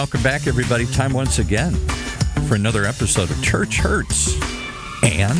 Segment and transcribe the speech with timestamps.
[0.00, 0.86] welcome back, everybody.
[0.86, 1.74] Time once again
[2.48, 4.32] for another episode of Church Hurts
[5.02, 5.36] and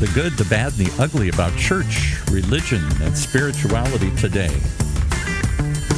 [0.00, 4.48] the good, the bad, and the ugly about church, religion, and spirituality today.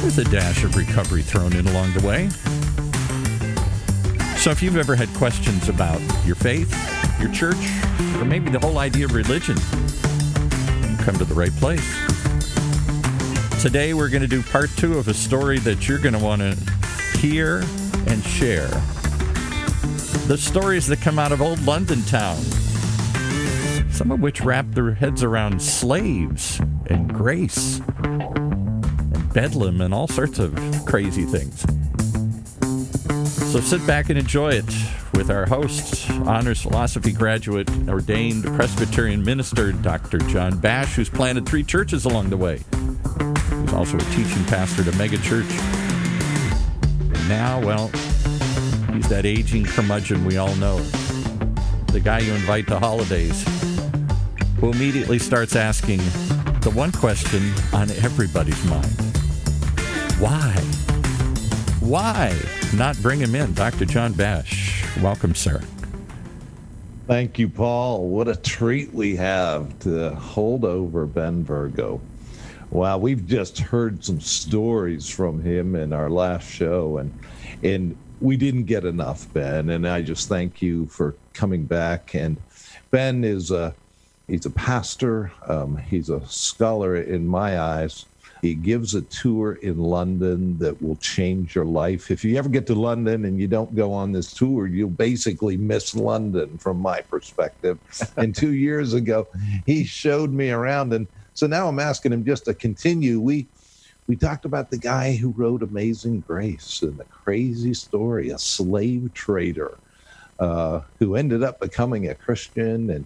[0.03, 2.27] With a dash of recovery thrown in along the way.
[4.37, 6.69] So, if you've ever had questions about your faith,
[7.21, 7.55] your church,
[8.17, 11.87] or maybe the whole idea of religion, you come to the right place.
[13.61, 16.41] Today, we're going to do part two of a story that you're going to want
[16.41, 16.74] to
[17.25, 17.63] hear
[18.05, 18.67] and share.
[20.27, 22.39] The stories that come out of old London town,
[23.91, 30.37] some of which wrap their heads around slaves and grace and bedlam and all sorts
[30.37, 30.53] of
[30.85, 31.65] crazy things.
[33.51, 34.71] So sit back and enjoy it
[35.15, 40.19] with our host, honors philosophy graduate, ordained Presbyterian minister, Dr.
[40.19, 42.61] John Bash, who's planted three churches along the way.
[43.61, 45.74] He's also a teaching pastor at a megachurch.
[47.27, 47.87] Now, well,
[48.93, 50.77] he's that aging curmudgeon we all know.
[51.91, 53.43] The guy you invite to holidays,
[54.59, 55.97] who immediately starts asking
[56.61, 58.85] the one question on everybody's mind
[60.19, 60.51] Why?
[61.79, 62.39] Why
[62.75, 63.53] not bring him in?
[63.55, 63.85] Dr.
[63.85, 64.85] John Bash.
[65.01, 65.61] Welcome, sir.
[67.07, 68.07] Thank you, Paul.
[68.07, 72.01] What a treat we have to hold over Ben Virgo.
[72.71, 77.13] Wow, we've just heard some stories from him in our last show, and
[77.63, 79.69] and we didn't get enough, Ben.
[79.69, 82.15] And I just thank you for coming back.
[82.15, 82.37] And
[82.91, 83.73] Ben is a
[84.27, 85.31] he's a pastor.
[85.47, 88.05] Um, he's a scholar in my eyes.
[88.41, 92.11] He gives a tour in London that will change your life.
[92.11, 95.57] If you ever get to London and you don't go on this tour, you'll basically
[95.57, 97.79] miss London from my perspective.
[98.17, 99.27] and two years ago,
[99.65, 100.93] he showed me around.
[100.93, 103.19] And so now I'm asking him just to continue.
[103.19, 103.45] We
[104.07, 109.13] we talked about the guy who wrote Amazing Grace and the crazy story, a slave
[109.13, 109.77] trader
[110.39, 113.05] uh, who ended up becoming a Christian and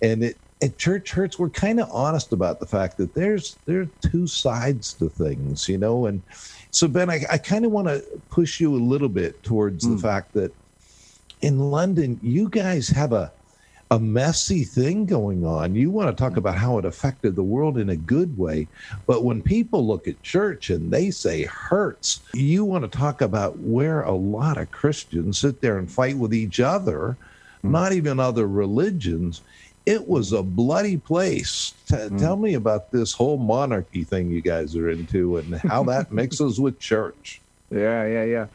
[0.00, 3.80] and it at church hurts we're kind of honest about the fact that there's there
[3.80, 6.22] are two sides to things you know and
[6.70, 9.88] so ben i, I kind of want to push you a little bit towards mm.
[9.88, 10.02] the hmm.
[10.02, 10.54] fact that
[11.40, 13.32] in london you guys have a
[13.92, 17.76] a messy thing going on you want to talk about how it affected the world
[17.76, 18.66] in a good way
[19.06, 23.58] but when people look at church and they say hurts you want to talk about
[23.58, 27.18] where a lot of christians sit there and fight with each other
[27.62, 27.70] mm.
[27.70, 29.42] not even other religions
[29.84, 31.74] it was a bloody place.
[31.88, 32.16] T- mm.
[32.16, 36.60] Tell me about this whole monarchy thing you guys are into and how that mixes
[36.60, 37.40] with church.
[37.68, 38.46] Yeah, yeah, yeah.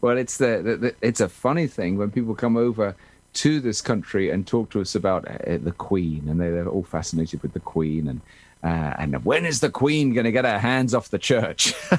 [0.00, 2.96] Well, it's the, the, the, it's a funny thing when people come over
[3.32, 6.82] to this country and talk to us about uh, the Queen, and they're, they're all
[6.82, 8.20] fascinated with the Queen and
[8.62, 11.72] uh, and when is the Queen going to get her hands off the church?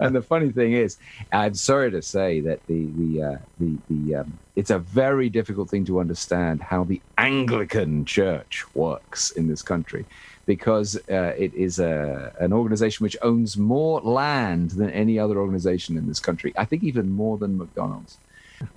[0.00, 0.96] and the funny thing is,
[1.32, 5.68] I'm sorry to say that the the uh, the, the um, it's a very difficult
[5.68, 10.06] thing to understand how the Anglican Church works in this country,
[10.46, 15.98] because uh, it is a an organization which owns more land than any other organization
[15.98, 16.54] in this country.
[16.56, 18.16] I think even more than McDonald's.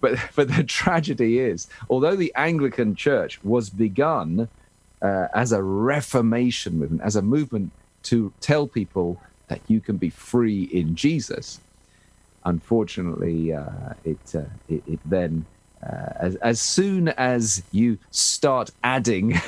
[0.02, 4.50] But but the tragedy is, although the Anglican Church was begun
[5.02, 7.72] uh, as a reformation movement, as a movement
[8.04, 11.60] to tell people that you can be free in Jesus.
[12.46, 15.46] Unfortunately, uh, it, uh, it, it then
[15.84, 19.40] uh, as as soon as you start adding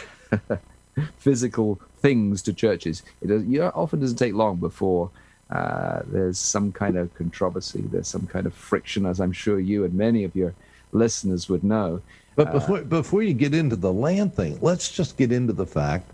[1.18, 5.12] physical things to churches, it, it often doesn't take long before
[5.50, 9.84] uh, there's some kind of controversy, there's some kind of friction, as I'm sure you
[9.84, 10.54] and many of your
[10.92, 12.02] listeners would know.
[12.36, 15.66] But uh, before before you get into the land thing, let's just get into the
[15.66, 16.12] fact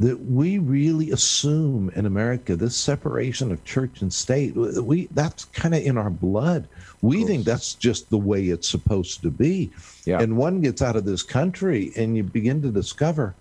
[0.00, 4.54] that we really assume in America this separation of church and state.
[4.54, 6.68] We that's kind of in our blood.
[7.00, 9.70] We think that's just the way it's supposed to be.
[10.04, 10.20] Yeah.
[10.20, 13.34] And one gets out of this country and you begin to discover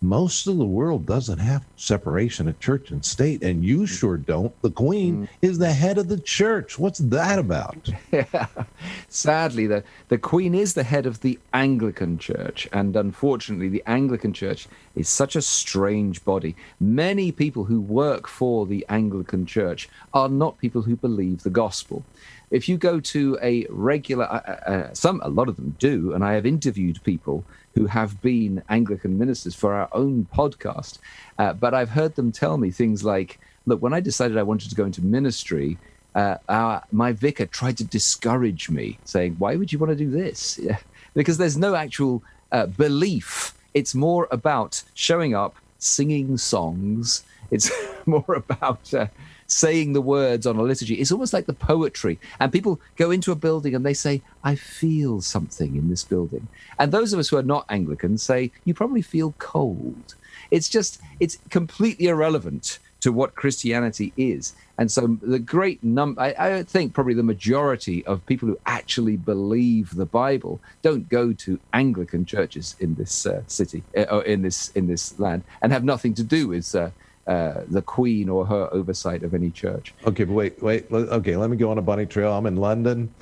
[0.00, 3.88] most of the world doesn't have separation of church and state, and you mm.
[3.88, 4.60] sure don't.
[4.62, 5.28] The queen mm.
[5.42, 6.78] is the head of the church.
[6.78, 7.90] What's that about?
[8.12, 8.46] Yeah.
[9.08, 14.32] Sadly, the, the queen is the head of the Anglican church, and unfortunately, the Anglican
[14.32, 16.54] church is such a strange body.
[16.80, 22.04] Many people who work for the Anglican church are not people who believe the gospel
[22.50, 26.12] if you go to a regular uh, uh, uh some a lot of them do
[26.12, 27.44] and i have interviewed people
[27.78, 30.98] who have been Anglican ministers for our own podcast.
[31.38, 34.68] Uh, but I've heard them tell me things like, look, when I decided I wanted
[34.70, 35.78] to go into ministry,
[36.16, 40.10] uh, our, my vicar tried to discourage me, saying, why would you want to do
[40.10, 40.58] this?
[40.60, 40.78] Yeah.
[41.14, 42.22] Because there's no actual
[42.52, 43.54] uh, belief.
[43.74, 47.24] It's more about showing up, singing songs.
[47.50, 47.70] It's
[48.06, 49.06] more about uh,
[49.48, 50.94] saying the words on a liturgy.
[50.94, 52.20] It's almost like the poetry.
[52.38, 56.46] And people go into a building and they say, I feel something in this building.
[56.78, 60.14] And those of us who are not Anglicans say, You probably feel cold.
[60.50, 64.54] It's just, it's completely irrelevant to what Christianity is.
[64.76, 69.16] And so the great number, I, I, think probably the majority of people who actually
[69.16, 74.42] believe the Bible don't go to Anglican churches in this uh, city uh, or in
[74.42, 76.90] this in this land and have nothing to do with uh,
[77.28, 79.92] uh, the Queen or her oversight of any church.
[80.06, 80.90] Okay, but wait, wait.
[80.90, 82.32] Okay, let me go on a bunny trail.
[82.32, 83.12] I'm in London.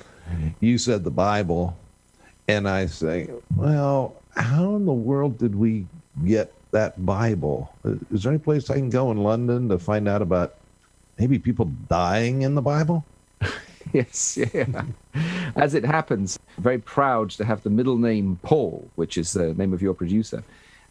[0.59, 1.77] You said the Bible,
[2.47, 5.85] and I say, well, how in the world did we
[6.25, 7.73] get that Bible?
[8.11, 10.55] Is there any place I can go in London to find out about
[11.19, 13.05] maybe people dying in the Bible?
[13.93, 14.83] yes, yeah.
[15.55, 19.73] As it happens, very proud to have the middle name Paul, which is the name
[19.73, 20.43] of your producer.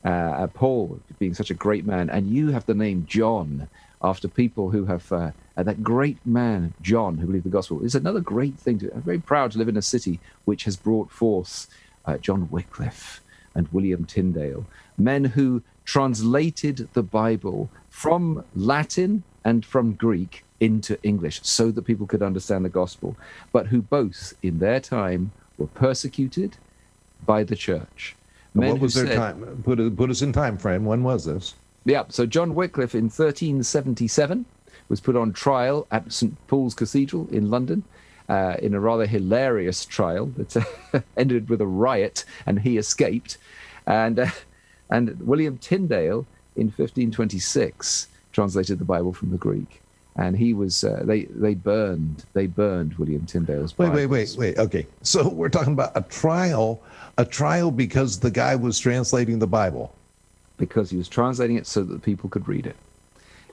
[0.04, 3.68] Uh, uh, Paul being such a great man, and you have the name John
[4.02, 7.94] after people who have uh, uh, that great man John who believed the gospel is
[7.94, 8.78] another great thing.
[8.78, 11.66] To, I'm very proud to live in a city which has brought forth
[12.04, 13.20] uh, John Wycliffe
[13.54, 14.66] and William Tyndale,
[14.98, 22.06] men who translated the Bible from Latin and from Greek into English so that people
[22.06, 23.16] could understand the gospel,
[23.52, 26.56] but who both in their time were persecuted
[27.24, 28.16] by the church.
[28.56, 29.62] Men what was their said, time?
[29.64, 30.84] Put, put us in time frame.
[30.84, 31.54] When was this?
[31.84, 34.44] Yeah, so John Wycliffe in 1377
[34.88, 36.34] was put on trial at St.
[36.46, 37.84] Paul's Cathedral in London.
[38.28, 43.38] Uh, in a rather hilarious trial that uh, ended with a riot, and he escaped.
[43.86, 44.30] And uh,
[44.90, 46.26] and William Tyndale
[46.56, 49.80] in 1526 translated the Bible from the Greek.
[50.18, 53.72] And he was uh, they they burned they burned William Tyndale's.
[53.72, 53.96] Bibles.
[53.96, 56.82] Wait wait wait wait okay so we're talking about a trial
[57.18, 59.94] a trial because the guy was translating the Bible
[60.56, 62.76] because he was translating it so that people could read it.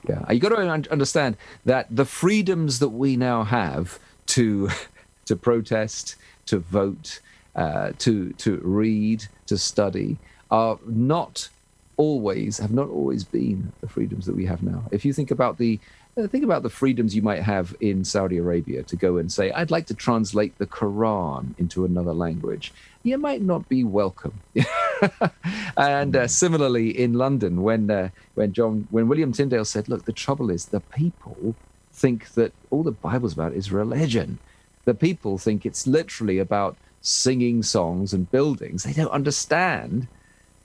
[0.08, 4.70] Yeah, you got to understand that the freedoms that we now have to
[5.26, 6.16] to protest,
[6.46, 7.20] to vote,
[7.56, 10.18] uh, to to read, to study
[10.50, 11.48] are not
[11.96, 14.84] always have not always been the freedoms that we have now.
[14.90, 15.78] If you think about the
[16.16, 19.70] think about the freedoms you might have in Saudi Arabia to go and say, "I'd
[19.70, 22.72] like to translate the Quran into another language,"
[23.02, 24.40] you might not be welcome.
[25.76, 30.12] and uh, similarly, in London, when uh, when John when William Tyndale said, "Look, the
[30.12, 31.56] trouble is the people
[31.92, 34.38] think that all the Bible's about is religion.
[34.84, 38.84] The people think it's literally about singing songs and buildings.
[38.84, 40.06] They don't understand."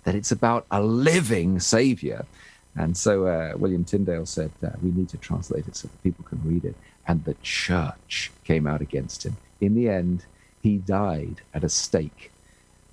[0.03, 2.25] that it's about a living Savior.
[2.79, 6.23] And so uh, William Tyndale said, uh, we need to translate it so that people
[6.23, 6.75] can read it.
[7.07, 9.35] And the church came out against him.
[9.59, 10.23] In the end,
[10.63, 12.31] he died at a stake,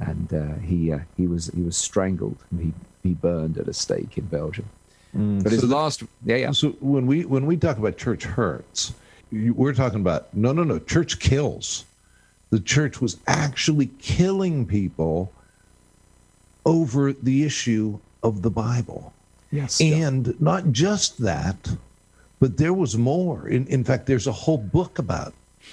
[0.01, 2.73] and uh, he uh, he was he was strangled and he
[3.03, 4.69] he burned at a stake in Belgium.
[5.17, 6.51] Mm, but his so last, yeah, yeah.
[6.51, 8.93] So when we when we talk about church hurts,
[9.31, 10.79] we're talking about no, no, no.
[10.81, 11.85] Church kills.
[12.51, 15.33] The church was actually killing people
[16.65, 19.13] over the issue of the Bible.
[19.57, 19.81] Yes.
[19.81, 21.71] And not just that,
[22.41, 23.49] but there was more.
[23.49, 25.33] In, in fact, there's a whole book about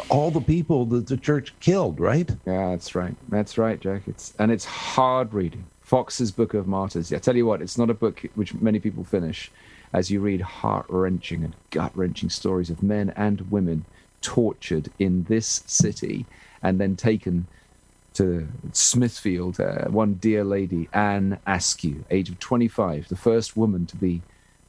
[0.10, 2.30] all the people that the church killed, right?
[2.46, 3.16] Yeah, that's right.
[3.28, 4.04] That's right, Jack.
[4.08, 5.66] It's and it's hard reading.
[5.82, 7.12] Foxe's Book of Martyrs.
[7.12, 9.52] I tell you what, it's not a book which many people finish
[9.92, 13.86] as you read heart wrenching and gut wrenching stories of men and women
[14.22, 16.26] tortured in this city
[16.64, 17.46] and then taken
[18.14, 23.96] to Smithfield, uh, one dear lady, Anne Askew, age of 25, the first woman to
[23.96, 24.22] be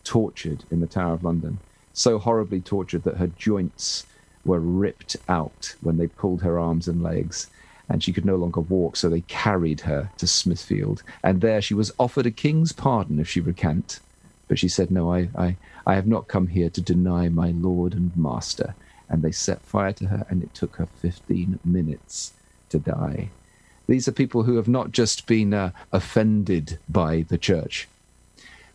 [0.03, 1.59] tortured in the Tower of London.
[1.93, 4.07] So horribly tortured that her joints
[4.45, 7.49] were ripped out when they pulled her arms and legs,
[7.89, 11.03] and she could no longer walk, so they carried her to Smithfield.
[11.23, 14.01] And there she was offered a king's pardon if she recant.
[14.49, 17.95] But she said, No, I, I, I have not come here to deny my lord
[17.95, 18.75] and master.
[19.09, 22.33] And they set fire to her, and it took her 15 minutes
[22.75, 23.31] to die.
[23.87, 27.88] These are people who have not just been uh, offended by the church.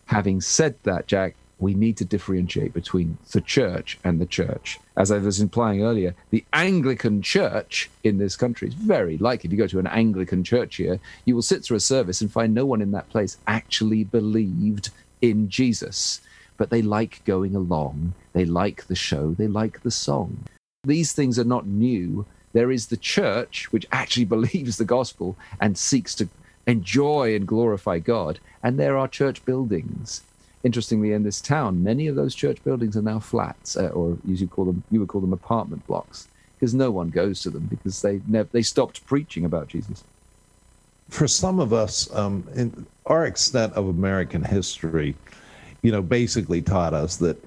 [0.06, 4.78] Having said that, Jack, we need to differentiate between the church and the church.
[4.96, 9.48] As I was implying earlier, the Anglican church in this country is very likely.
[9.48, 12.32] If you go to an Anglican church here, you will sit through a service and
[12.32, 14.88] find no one in that place actually believed
[15.20, 16.22] in Jesus.
[16.56, 20.44] But they like going along, they like the show, they like the song.
[20.84, 25.78] These things are not new there is the church, which actually believes the gospel and
[25.78, 26.28] seeks to
[26.66, 28.38] enjoy and glorify God.
[28.62, 30.22] And there are church buildings.
[30.62, 34.46] Interestingly, in this town, many of those church buildings are now flats, uh, or you
[34.46, 36.28] call them, you would call them apartment blocks,
[36.58, 40.04] because no one goes to them because they never, they stopped preaching about Jesus.
[41.08, 45.16] For some of us, um, in our extent of American history,
[45.80, 47.42] you know, basically taught us that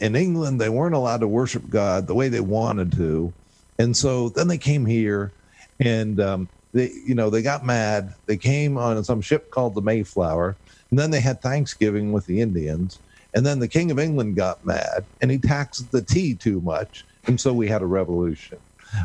[0.00, 3.32] In England, they weren't allowed to worship God the way they wanted to.
[3.78, 5.32] And so then they came here
[5.80, 8.14] and um, they, you know, they got mad.
[8.26, 10.56] They came on some ship called the Mayflower.
[10.90, 12.98] And then they had Thanksgiving with the Indians.
[13.34, 17.04] And then the King of England got mad and he taxed the tea too much.
[17.26, 18.58] And so we had a revolution.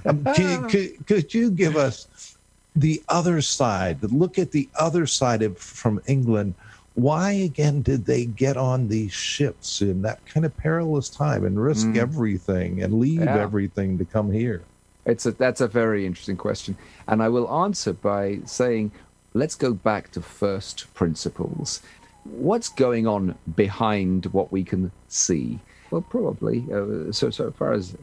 [0.06, 2.36] Um, could, could, could you give us
[2.76, 6.54] the other side, look at the other side of from England?
[7.00, 11.58] Why again did they get on these ships in that kind of perilous time and
[11.58, 11.98] risk mm.
[11.98, 13.38] everything and leave yeah.
[13.38, 14.64] everything to come here?
[15.06, 16.76] It's a, that's a very interesting question.
[17.08, 18.92] And I will answer by saying,
[19.34, 21.82] let's go back to first principles.
[22.26, 25.60] What's going on behind what we can see?
[25.92, 27.96] Well, probably, uh, so, so far as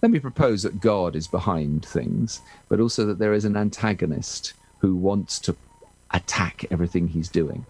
[0.00, 4.52] let me propose that God is behind things, but also that there is an antagonist
[4.78, 5.56] who wants to
[6.12, 7.66] attack everything he's doing.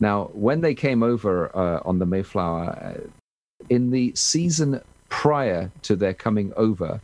[0.00, 3.08] Now, when they came over uh, on the Mayflower, uh,
[3.68, 7.00] in the season prior to their coming over,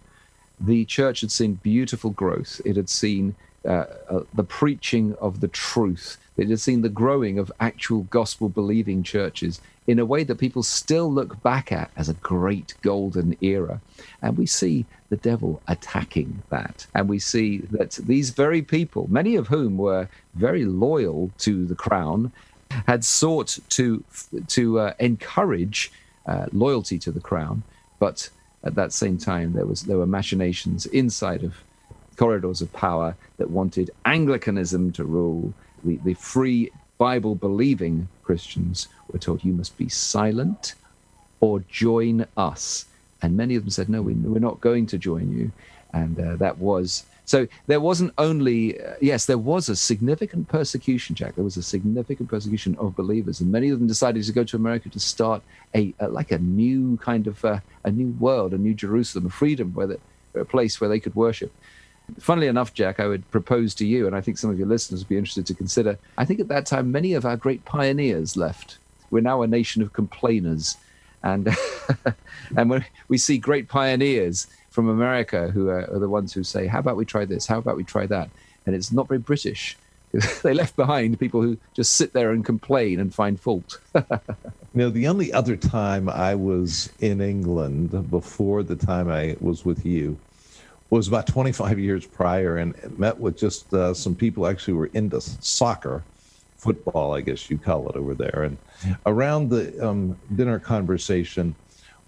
[0.61, 2.61] the church had seen beautiful growth.
[2.65, 6.17] It had seen uh, uh, the preaching of the truth.
[6.37, 10.63] It had seen the growing of actual gospel believing churches in a way that people
[10.63, 13.81] still look back at as a great golden era.
[14.23, 16.87] And we see the devil attacking that.
[16.95, 21.75] And we see that these very people, many of whom were very loyal to the
[21.75, 22.33] crown,
[22.87, 24.05] had sought to,
[24.49, 25.91] to uh, encourage
[26.27, 27.63] uh, loyalty to the crown,
[27.99, 28.29] but
[28.65, 31.55] at that same time, there was there were machinations inside of
[32.17, 35.55] corridors of power that wanted Anglicanism to rule.
[35.85, 40.75] The, the free Bible believing Christians were told, you must be silent
[41.41, 42.87] or join us.
[43.23, 45.53] And many of them said, no, we, we're not going to join you.
[45.93, 51.15] And uh, that was so there wasn't only, uh, yes, there was a significant persecution,
[51.15, 51.35] Jack.
[51.35, 54.57] There was a significant persecution of believers, and many of them decided to go to
[54.57, 55.43] America to start
[55.75, 59.31] a, a like a new kind of uh, a new world, a new Jerusalem, a
[59.31, 60.01] freedom, where the,
[60.35, 61.53] a place where they could worship.
[62.19, 65.01] Funnily enough, Jack, I would propose to you, and I think some of your listeners
[65.01, 65.99] would be interested to consider.
[66.17, 68.79] I think at that time, many of our great pioneers left.
[69.11, 70.79] We're now a nation of complainers,
[71.23, 71.55] and
[72.57, 74.47] and when we see great pioneers
[74.79, 77.49] from America who are, are, the ones who say, "How about we try this?
[77.49, 78.31] How about we try that?"
[78.65, 79.77] And it's not very British.
[80.45, 83.81] they left behind people who just sit there and complain and find fault.
[84.73, 89.85] know, the only other time I was in England before the time I was with
[89.85, 90.17] you
[90.91, 95.21] was about 25 years prior, and met with just uh, some people actually were into
[95.21, 96.05] soccer,
[96.57, 98.45] football, I guess you call it over there.
[98.45, 98.59] And
[99.07, 101.57] around the um, dinner conversation,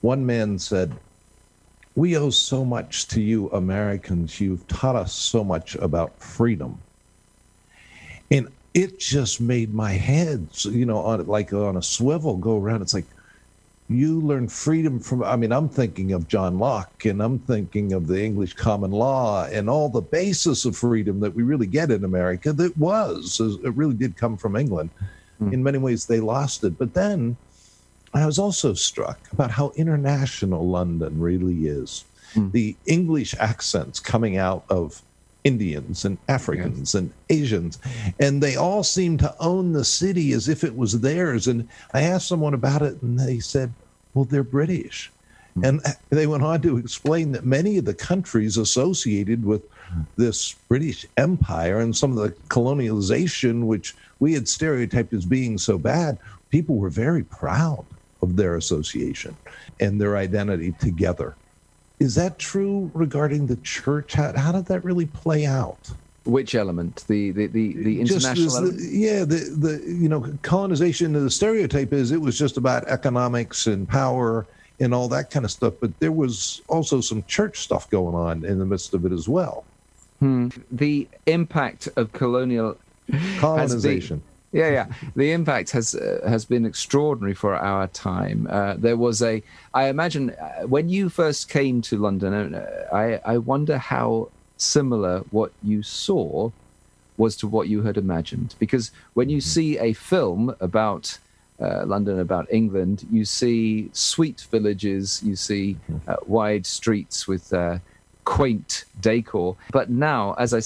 [0.02, 0.96] one man said,
[1.96, 4.40] we owe so much to you Americans.
[4.40, 6.78] You've taught us so much about freedom.
[8.30, 12.82] And it just made my head, you know, on like on a swivel go around.
[12.82, 13.06] It's like
[13.88, 18.06] you learn freedom from I mean, I'm thinking of John Locke and I'm thinking of
[18.06, 22.04] the English common law and all the basis of freedom that we really get in
[22.04, 24.90] America that was it really did come from England.
[25.42, 25.52] Mm.
[25.54, 26.78] In many ways they lost it.
[26.78, 27.36] But then
[28.12, 32.04] I was also struck about how international London really is.
[32.34, 32.52] Mm.
[32.52, 35.02] The English accents coming out of
[35.44, 36.94] Indians and Africans yes.
[36.94, 37.78] and Asians,
[38.18, 41.46] and they all seem to own the city as if it was theirs.
[41.46, 43.72] And I asked someone about it, and they said,
[44.12, 45.10] Well, they're British.
[45.56, 45.68] Mm.
[45.68, 49.62] And they went on to explain that many of the countries associated with
[50.16, 55.78] this British Empire and some of the colonialization, which we had stereotyped as being so
[55.78, 56.18] bad,
[56.50, 57.84] people were very proud
[58.22, 59.36] of their association
[59.80, 61.36] and their identity together.
[61.98, 64.14] Is that true regarding the church?
[64.14, 65.90] How, how did that really play out?
[66.24, 67.04] Which element?
[67.08, 68.78] The the the, the international element?
[68.78, 71.12] The, yeah, the the you know colonization.
[71.12, 74.46] The stereotype is it was just about economics and power
[74.80, 78.44] and all that kind of stuff, but there was also some church stuff going on
[78.44, 79.64] in the midst of it as well.
[80.20, 80.48] Hmm.
[80.70, 82.76] The impact of colonial
[83.38, 84.86] colonization yeah, yeah.
[85.14, 88.48] The impact has uh, has been extraordinary for our time.
[88.50, 89.42] Uh, there was a,
[89.74, 95.20] I imagine, uh, when you first came to London, uh, I I wonder how similar
[95.30, 96.50] what you saw
[97.16, 98.56] was to what you had imagined.
[98.58, 99.48] Because when you mm-hmm.
[99.48, 101.16] see a film about
[101.60, 106.10] uh, London, about England, you see sweet villages, you see mm-hmm.
[106.10, 107.52] uh, wide streets with
[108.24, 109.56] quaint decor.
[109.70, 110.60] But now, as I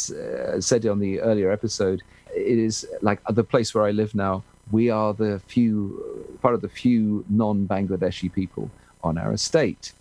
[0.61, 2.03] said on the earlier episode
[2.35, 4.43] it is like the place where I live now.
[4.71, 8.71] We are the few part of the few non-Bangladeshi people
[9.03, 9.93] on our estate.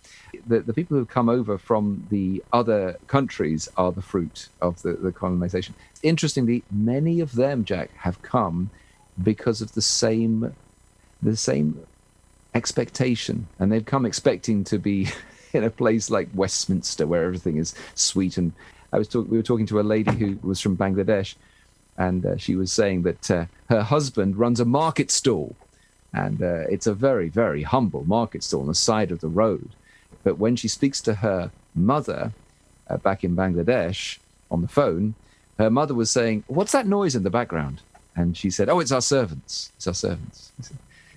[0.46, 4.94] The, the people who come over from the other countries are the fruit of the,
[4.94, 5.74] the colonization.
[6.02, 8.70] Interestingly, many of them, Jack, have come
[9.22, 10.54] because of the same
[11.22, 11.86] the same
[12.54, 15.08] expectation, and they've come expecting to be
[15.52, 18.36] in a place like Westminster where everything is sweet.
[18.36, 18.52] And
[18.92, 21.34] I was talk- we were talking to a lady who was from Bangladesh,
[21.96, 25.56] and uh, she was saying that uh, her husband runs a market stall,
[26.12, 29.70] and uh, it's a very very humble market stall on the side of the road.
[30.22, 32.32] But when she speaks to her mother
[32.88, 34.18] uh, back in Bangladesh
[34.50, 35.14] on the phone,
[35.58, 37.80] her mother was saying, "What's that noise in the background?"
[38.16, 39.70] And she said, "Oh, it's our servants.
[39.76, 40.52] It's our servants."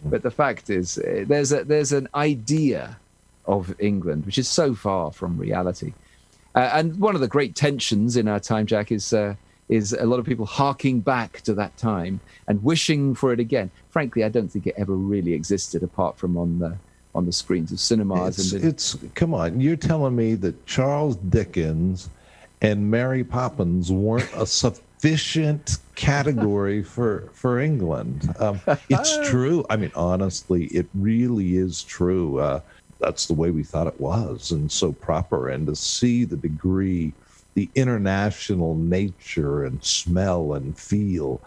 [0.05, 2.97] But the fact is, uh, there's a, there's an idea
[3.45, 5.93] of England which is so far from reality.
[6.53, 9.35] Uh, and one of the great tensions in our time, Jack, is uh,
[9.69, 13.69] is a lot of people harking back to that time and wishing for it again.
[13.89, 16.77] Frankly, I don't think it ever really existed apart from on the
[17.15, 18.37] on the screens of cinemas.
[18.37, 19.59] It's, and it's come on.
[19.59, 22.09] You're telling me that Charles Dickens
[22.61, 28.33] and Mary Poppins weren't a sufficient category for for England.
[28.39, 29.65] Um, it's true.
[29.69, 32.39] I mean, honestly, it really is true.
[32.39, 32.61] Uh,
[32.99, 35.49] that's the way we thought it was, and so proper.
[35.49, 37.13] And to see the degree,
[37.57, 41.41] the international nature and smell and feel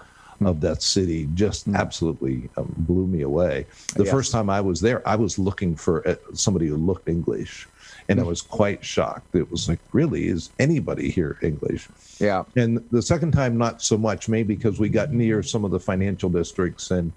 [0.44, 3.64] of that city just absolutely um, blew me away.
[3.94, 7.68] The first time I was there, I was looking for uh, somebody who looked English,
[8.08, 9.36] and I was quite shocked.
[9.36, 11.88] It was like, really, is anybody here English?
[12.18, 15.70] yeah, And the second time, not so much, maybe because we got near some of
[15.70, 17.12] the financial districts and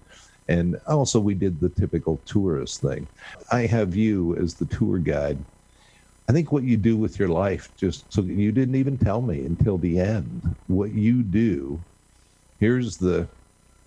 [0.49, 3.07] and also we did the typical tourist thing.
[3.51, 5.39] I have you as the tour guide.
[6.27, 9.45] I think what you do with your life, just so you didn't even tell me
[9.45, 11.79] until the end, what you do.
[12.59, 13.27] Here's the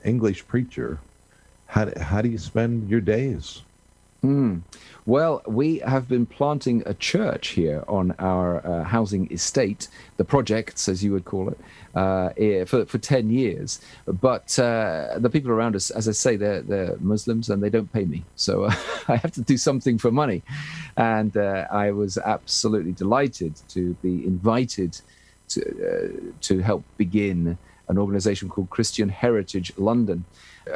[0.05, 1.01] English preacher.
[1.67, 3.66] How do, how do you spend your days?
[5.07, 10.89] Well, we have been planting a church here on our uh, housing estate, the projects,
[10.89, 11.61] as you would call it,
[11.95, 13.81] uh, for, for 10 years.
[14.05, 17.93] But uh, the people around us, as I say, they're, they're Muslims and they don't
[17.93, 18.25] pay me.
[18.35, 18.65] So
[19.09, 20.43] I have to do something for money.
[20.97, 25.01] And uh, I was absolutely delighted to be invited
[25.51, 27.57] to, uh, to help begin
[27.89, 30.25] an organization called Christian Heritage London,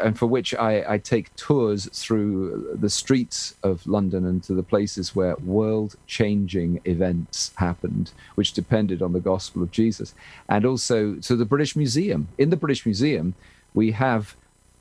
[0.02, 4.62] and for which I, I take tours through the streets of London and to the
[4.62, 10.14] places where world changing events happened, which depended on the gospel of Jesus,
[10.48, 12.28] and also to the British Museum.
[12.38, 13.34] In the British Museum,
[13.74, 14.36] we have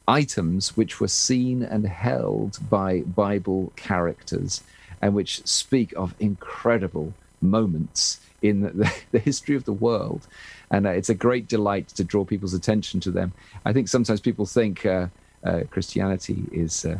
[0.07, 4.63] items which were seen and held by Bible characters
[5.01, 10.27] and which speak of incredible moments in the, the history of the world.
[10.71, 13.33] And uh, it's a great delight to draw people's attention to them.
[13.65, 15.07] I think sometimes people think uh,
[15.43, 16.99] uh, Christianity is, uh,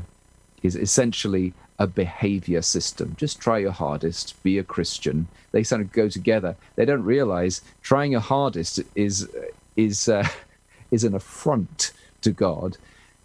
[0.63, 3.15] is essentially a behavior system.
[3.17, 5.27] Just try your hardest, be a Christian.
[5.51, 6.55] They sort of go together.
[6.75, 9.29] They don't realize trying your hardest is,
[9.75, 10.27] is, uh,
[10.91, 12.77] is an affront to God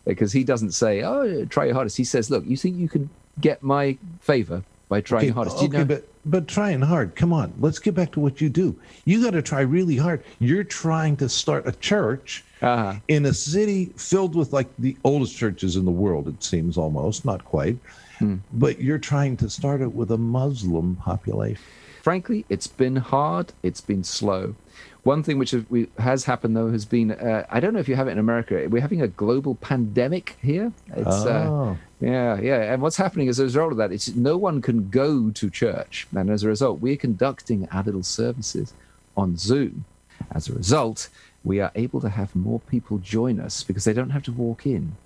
[0.04, 3.09] because he doesn't say, "Oh, try your hardest." He says, "Look, you think you can
[3.40, 7.15] get my favor by trying your hardest?" Do you know- but but trying hard.
[7.17, 8.75] Come on, let's get back to what you do.
[9.05, 10.23] You got to try really hard.
[10.39, 12.95] You're trying to start a church Uh-huh.
[13.09, 16.29] in a city filled with like the oldest churches in the world.
[16.29, 17.77] It seems almost not quite,
[18.19, 18.37] Hmm.
[18.53, 21.61] but you're trying to start it with a Muslim population.
[22.03, 23.53] Frankly, it's been hard.
[23.63, 24.55] It's been slow.
[25.05, 27.88] One thing which has- we- has happened though has been uh, I don't know if
[27.88, 28.67] you have it in America.
[28.71, 30.73] We're having a global pandemic here.
[30.97, 31.77] It's uh, Oh.
[32.01, 32.73] yeah, yeah.
[32.73, 36.07] And what's happening as a result of that is no one can go to church,
[36.17, 38.73] and as a result, we're conducting our little services
[39.17, 39.85] on Zoom.
[40.33, 41.09] As a result,
[41.45, 44.67] we are able to have more people join us because they don't have to walk
[44.67, 44.97] in,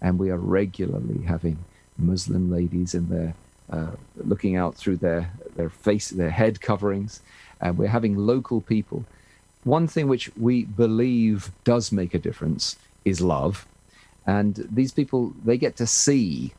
[0.00, 1.58] and we are regularly having
[1.98, 3.34] Muslim ladies in there
[3.70, 7.20] uh, looking out through their their face, their head coverings,
[7.60, 9.04] and we're having local people.
[9.64, 13.66] One thing which we believe does make a difference is love,
[14.26, 16.54] and these people they get to see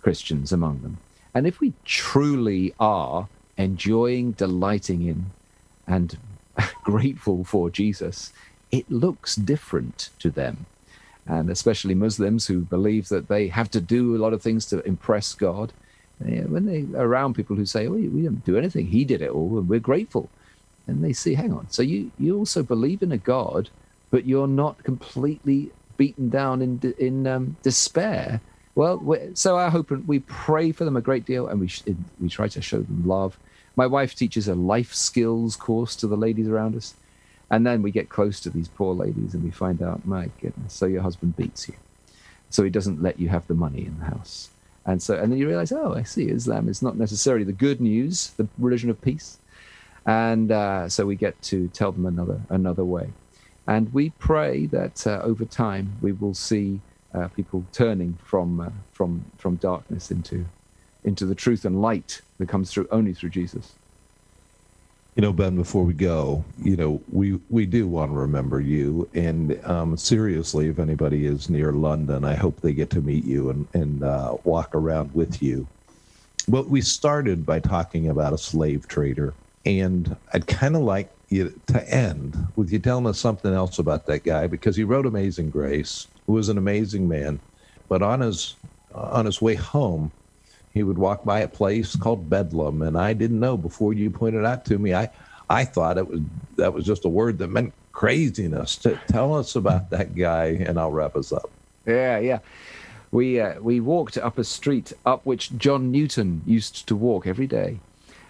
[0.00, 0.98] Christians among them,
[1.34, 5.26] and if we truly are enjoying, delighting in,
[5.86, 6.16] and
[6.84, 8.32] grateful for Jesus,
[8.72, 10.66] it looks different to them.
[11.26, 14.86] And especially Muslims who believe that they have to do a lot of things to
[14.86, 15.72] impress God.
[16.18, 19.30] When they are around people who say, "Oh, we didn't do anything; He did it
[19.30, 20.30] all, and we're grateful,"
[20.86, 23.70] and they see, "Hang on, so you you also believe in a God,
[24.10, 28.40] but you're not completely beaten down in in um, despair."
[28.74, 31.84] Well, so I hope and we pray for them a great deal, and we sh-
[32.20, 33.38] we try to show them love.
[33.76, 36.94] My wife teaches a life skills course to the ladies around us.
[37.50, 40.72] And then we get close to these poor ladies and we find out, my goodness,
[40.72, 41.74] so your husband beats you.
[42.50, 44.50] So he doesn't let you have the money in the house.
[44.86, 47.80] And so, and then you realize, oh, I see, Islam is not necessarily the good
[47.80, 49.38] news, the religion of peace.
[50.06, 53.10] And uh, so we get to tell them another another way.
[53.66, 56.80] And we pray that uh, over time we will see
[57.14, 60.44] uh, people turning from uh, from from darkness into
[61.04, 63.72] into the truth and light that comes through only through Jesus.
[65.14, 69.08] You know, Ben, before we go, you know, we, we do want to remember you.
[69.14, 73.50] And um, seriously, if anybody is near London, I hope they get to meet you
[73.50, 75.68] and, and uh, walk around with you.
[76.48, 79.34] Well, we started by talking about a slave trader.
[79.66, 84.06] And I'd kind of like you to end with you telling us something else about
[84.06, 87.40] that guy because he wrote Amazing Grace, who was an amazing man.
[87.88, 88.56] But on his,
[88.94, 90.12] on his way home,
[90.74, 94.44] he would walk by a place called Bedlam, and I didn't know before you pointed
[94.44, 94.92] out to me.
[94.92, 95.08] I
[95.48, 96.20] I thought it was
[96.56, 98.76] that was just a word that meant craziness.
[98.78, 101.48] To tell us about that guy, and I'll wrap us up.
[101.86, 102.40] Yeah, yeah.
[103.12, 107.46] We uh, we walked up a street up which John Newton used to walk every
[107.46, 107.78] day.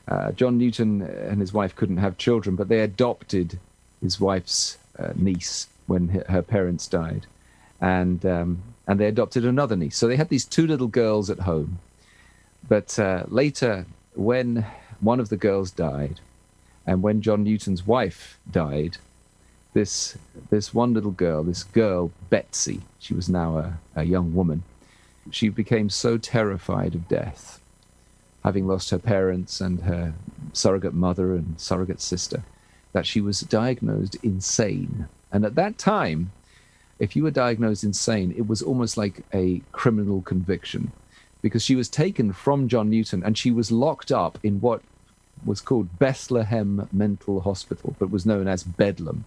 [0.06, 3.58] Uh, John Newton and his wife couldn't have children, but they adopted
[4.02, 7.26] his wife's uh, niece when her parents died,
[7.80, 9.96] and um, and they adopted another niece.
[9.96, 11.78] So they had these two little girls at home
[12.68, 14.66] but uh, later, when
[15.00, 16.20] one of the girls died,
[16.86, 18.98] and when John Newton's wife died,
[19.72, 20.16] this
[20.50, 24.62] this one little girl, this girl Betsy, she was now a, a young woman,
[25.30, 27.60] she became so terrified of death,
[28.44, 30.14] having lost her parents and her
[30.52, 32.44] surrogate mother and surrogate sister,
[32.92, 35.08] that she was diagnosed insane.
[35.32, 36.30] And at that time,
[36.98, 40.92] if you were diagnosed insane, it was almost like a criminal conviction
[41.42, 44.82] because she was taken from John Newton and she was locked up in what
[45.44, 49.24] was called Bethlehem Mental Hospital, but was known as Bedlam.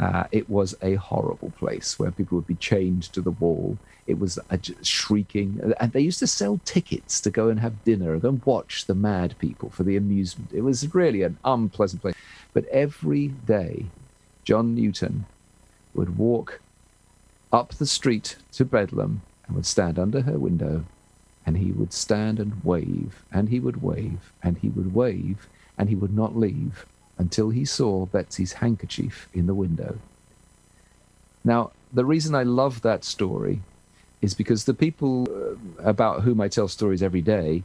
[0.00, 3.76] Uh, it was a horrible place where people would be chained to the wall.
[4.06, 8.16] It was a, shrieking, and they used to sell tickets to go and have dinner,
[8.18, 10.52] go and watch the mad people for the amusement.
[10.54, 12.14] It was really an unpleasant place.
[12.54, 13.86] But every day,
[14.42, 15.26] John Newton
[15.94, 16.62] would walk
[17.52, 20.86] up the street to Bedlam and would stand under her window
[21.44, 25.88] and he would stand and wave, and he would wave, and he would wave, and
[25.88, 26.86] he would not leave
[27.20, 29.98] until he saw Betsy's handkerchief in the window.
[31.44, 33.60] Now, the reason I love that story
[34.22, 37.62] is because the people uh, about whom I tell stories every day,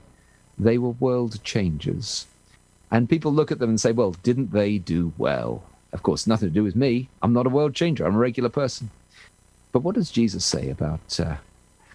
[0.60, 2.28] they were world changers.
[2.92, 5.64] And people look at them and say, well, didn't they do well?
[5.94, 7.08] Of course, nothing to do with me.
[7.22, 8.90] I'm not a world changer, I'm a regular person.
[9.72, 11.38] But what does Jesus say about uh,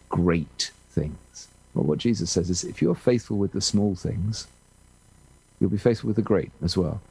[0.08, 1.48] great things?
[1.74, 4.46] Well, what Jesus says is if you're faithful with the small things,
[5.58, 7.02] you'll be faithful with the great as well.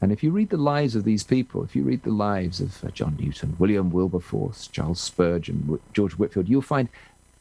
[0.00, 2.84] And if you read the lives of these people, if you read the lives of
[2.84, 6.88] uh, John Newton, William Wilberforce, Charles Spurgeon, George Whitefield, you'll find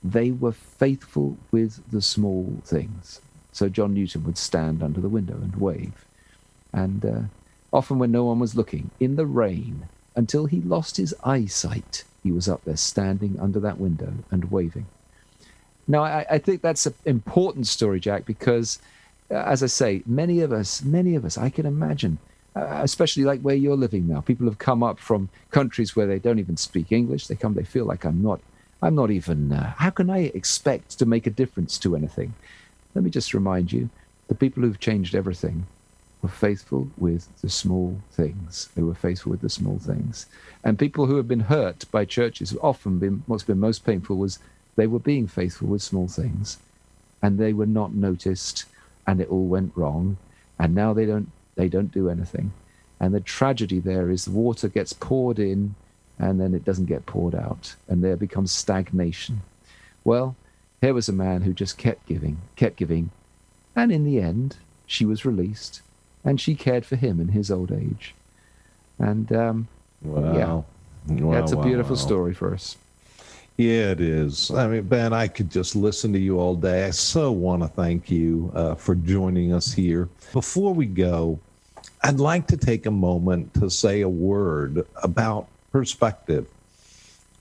[0.03, 3.21] they were faithful with the small things.
[3.51, 6.05] So John Newton would stand under the window and wave.
[6.73, 7.21] And uh,
[7.71, 12.31] often when no one was looking, in the rain, until he lost his eyesight, he
[12.31, 14.87] was up there standing under that window and waving.
[15.87, 18.79] Now, I, I think that's an important story, Jack, because
[19.29, 22.17] uh, as I say, many of us, many of us, I can imagine,
[22.57, 26.19] uh, especially like where you're living now, people have come up from countries where they
[26.19, 27.27] don't even speak English.
[27.27, 28.39] They come, they feel like I'm not,
[28.81, 29.53] I'm not even.
[29.53, 32.33] Uh, how can I expect to make a difference to anything?
[32.95, 33.89] Let me just remind you,
[34.27, 35.67] the people who've changed everything
[36.21, 38.69] were faithful with the small things.
[38.75, 40.25] They were faithful with the small things.
[40.63, 44.17] And people who have been hurt by churches have often been, what's been most painful
[44.17, 44.39] was
[44.75, 46.57] they were being faithful with small things,
[47.21, 48.65] and they were not noticed,
[49.05, 50.17] and it all went wrong,
[50.59, 52.53] and now they don't they don't do anything.
[52.99, 55.75] And the tragedy there is the water gets poured in,
[56.17, 59.41] and then it doesn't get poured out, and there becomes stagnation.
[60.03, 60.35] Well,
[60.81, 63.11] here was a man who just kept giving, kept giving,
[63.75, 64.55] and in the end,
[64.87, 65.81] she was released,
[66.23, 68.15] and she cared for him in his old age.
[68.97, 69.67] And um,
[70.01, 70.65] wow.
[71.07, 72.01] yeah, wow, that's a beautiful wow.
[72.01, 72.77] story for us.
[73.57, 74.51] Yeah, it is.
[74.51, 76.85] I mean, Ben, I could just listen to you all day.
[76.85, 80.09] I so want to thank you uh, for joining us here.
[80.31, 81.39] Before we go,
[82.03, 86.47] I'd like to take a moment to say a word about perspective.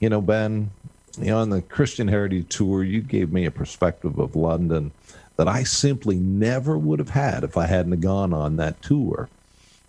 [0.00, 0.70] You know, Ben,
[1.18, 4.92] you know, on the Christian Heritage Tour, you gave me a perspective of London
[5.36, 9.28] that I simply never would have had if I hadn't gone on that tour.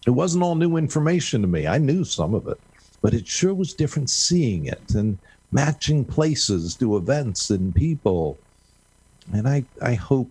[0.05, 1.67] It wasn't all new information to me.
[1.67, 2.59] I knew some of it,
[3.01, 4.93] but it sure was different seeing it.
[4.93, 5.17] And
[5.51, 8.37] matching places to events and people.
[9.33, 10.29] And I, I hope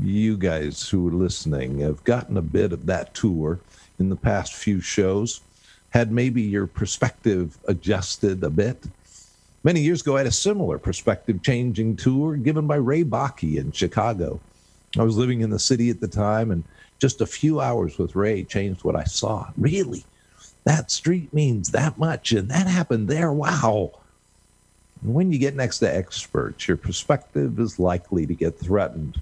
[0.00, 3.60] you guys who are listening have gotten a bit of that tour
[3.98, 5.40] in the past few shows,
[5.90, 8.84] had maybe your perspective adjusted a bit.
[9.64, 13.72] Many years ago, I had a similar perspective changing tour given by Ray Bakke in
[13.72, 14.40] Chicago.
[14.98, 16.64] I was living in the city at the time, and
[16.98, 19.50] just a few hours with Ray changed what I saw.
[19.56, 20.04] Really?
[20.64, 23.32] That street means that much, and that happened there.
[23.32, 23.92] Wow.
[25.02, 29.20] When you get next to experts, your perspective is likely to get threatened.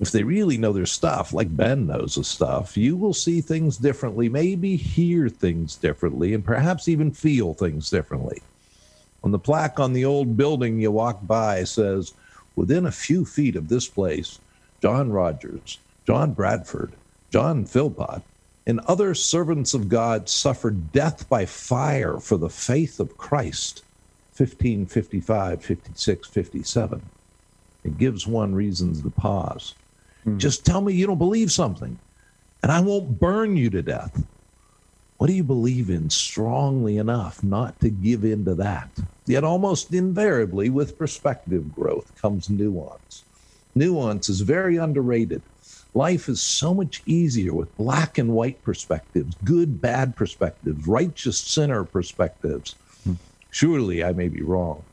[0.00, 3.76] If they really know their stuff, like Ben knows his stuff, you will see things
[3.76, 8.40] differently, maybe hear things differently, and perhaps even feel things differently.
[9.24, 12.12] On the plaque on the old building you walk by says,
[12.54, 14.38] Within a few feet of this place,
[14.80, 16.92] John Rogers, John Bradford,
[17.30, 18.22] John Philpot,
[18.66, 23.82] and other servants of God suffered death by fire for the faith of Christ.
[24.36, 27.02] 1555, 56, 57.
[27.82, 29.74] It gives one reasons to pause.
[30.28, 30.38] Mm.
[30.38, 31.98] Just tell me you don't believe something,
[32.62, 34.24] and I won't burn you to death.
[35.16, 38.88] What do you believe in strongly enough not to give in to that?
[39.26, 43.24] Yet, almost invariably, with perspective growth comes nuance.
[43.74, 45.42] Nuance is very underrated.
[45.94, 51.82] Life is so much easier with black and white perspectives, good, bad perspectives, righteous, sinner
[51.82, 52.76] perspectives.
[53.50, 54.84] Surely I may be wrong,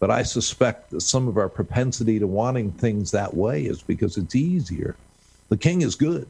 [0.00, 4.16] but I suspect that some of our propensity to wanting things that way is because
[4.16, 4.96] it's easier.
[5.50, 6.26] The king is good,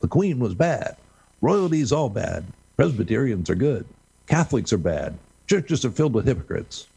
[0.00, 0.96] the queen was bad,
[1.40, 2.44] royalty is all bad,
[2.76, 3.86] Presbyterians are good,
[4.26, 6.88] Catholics are bad, churches are filled with hypocrites.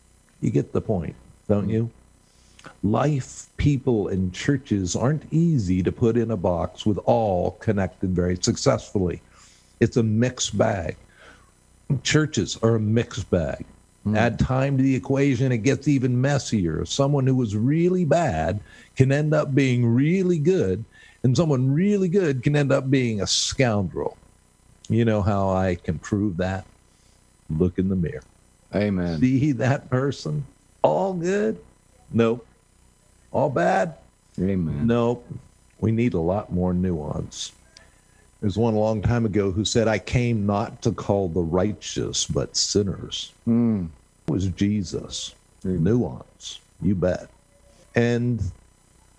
[0.42, 1.16] You get the point,
[1.48, 1.92] don't you?
[2.82, 8.38] Life, people, and churches aren't easy to put in a box with all connected very
[8.38, 9.22] successfully.
[9.80, 10.96] It's a mixed bag.
[12.02, 13.66] Churches are a mixed bag.
[14.06, 14.18] Mm.
[14.18, 16.86] Add time to the equation, it gets even messier.
[16.86, 18.60] Someone who was really bad
[18.96, 20.86] can end up being really good,
[21.24, 24.16] and someone really good can end up being a scoundrel.
[24.90, 26.66] You know how I can prove that?
[27.50, 28.24] Look in the mirror.
[28.76, 29.20] Amen.
[29.20, 30.46] See that person?
[30.84, 31.58] All good?
[32.12, 32.46] Nope.
[33.32, 33.96] All bad?
[34.40, 34.86] Amen.
[34.86, 35.28] Nope.
[35.80, 37.52] We need a lot more nuance.
[38.46, 42.28] There's one a long time ago who said, I came not to call the righteous,
[42.28, 43.32] but sinners.
[43.48, 43.88] Mm.
[44.28, 45.34] It was Jesus.
[45.64, 45.80] Mm.
[45.80, 46.60] Nuance.
[46.80, 47.28] You bet.
[47.96, 48.40] And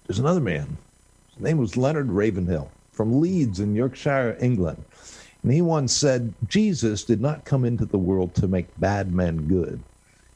[0.06, 0.76] there's another man.
[1.34, 4.84] His name was Leonard Ravenhill from Leeds in Yorkshire, England.
[5.42, 9.48] And he once said, Jesus did not come into the world to make bad men
[9.48, 9.80] good.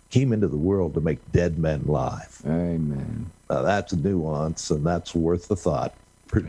[0.08, 2.42] He came into the world to make dead men live.
[2.44, 3.30] Amen.
[3.48, 5.94] Now that's a nuance, and that's worth the thought.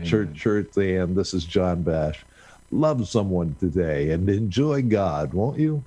[0.04, 2.24] Church, church, and this is John Bash
[2.72, 5.84] love someone today and enjoy God, won't you?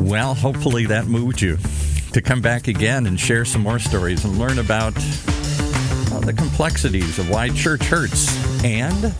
[0.00, 1.58] Well, hopefully that moved you
[2.12, 7.28] to come back again and share some more stories and learn about the complexities of
[7.28, 9.12] why church hurts and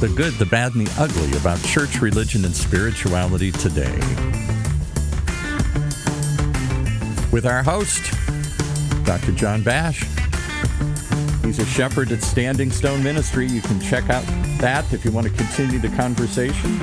[0.00, 3.96] the good, the bad, and the ugly about church, religion, and spirituality today.
[7.30, 8.21] With our host,
[9.04, 9.32] Dr.
[9.32, 10.04] John Bash.
[11.44, 13.46] He's a shepherd at Standing Stone Ministry.
[13.46, 14.24] You can check out
[14.58, 16.80] that if you want to continue the conversation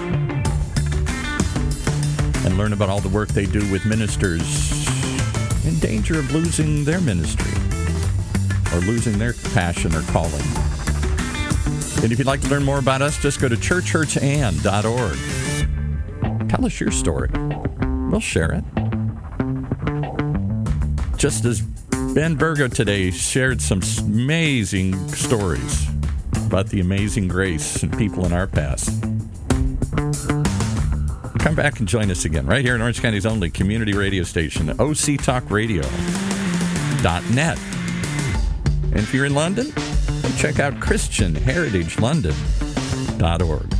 [2.45, 4.69] and learn about all the work they do with ministers
[5.65, 7.51] in danger of losing their ministry
[8.73, 10.45] or losing their passion or calling.
[12.01, 16.49] And if you'd like to learn more about us, just go to churchhurtsan.org.
[16.49, 17.29] Tell us your story.
[18.09, 18.63] We'll share it.
[21.17, 21.61] Just as
[22.13, 25.87] Ben Virgo today shared some amazing stories
[26.47, 28.89] about the amazing grace and people in our past.
[31.39, 34.69] Come back and join us again right here in Orange County's only community radio station,
[34.69, 37.59] octalkradio.net.
[38.83, 39.71] And if you're in London,
[40.37, 43.78] check out ChristianHeritageLondon.org.